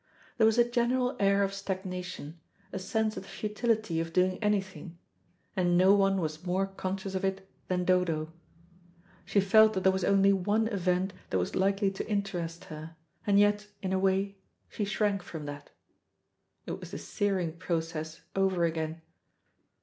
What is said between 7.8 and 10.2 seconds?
Dodo. She felt that there was